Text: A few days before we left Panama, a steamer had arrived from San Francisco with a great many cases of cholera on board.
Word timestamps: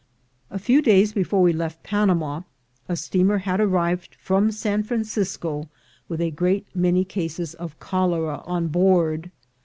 A 0.49 0.57
few 0.57 0.81
days 0.81 1.13
before 1.13 1.43
we 1.43 1.53
left 1.53 1.83
Panama, 1.83 2.41
a 2.89 2.95
steamer 2.95 3.37
had 3.37 3.59
arrived 3.61 4.15
from 4.15 4.49
San 4.51 4.81
Francisco 4.81 5.69
with 6.09 6.19
a 6.21 6.31
great 6.31 6.65
many 6.75 7.05
cases 7.05 7.53
of 7.53 7.77
cholera 7.79 8.41
on 8.47 8.67
board. 8.69 9.29